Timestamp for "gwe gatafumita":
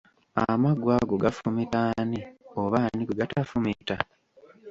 3.05-3.95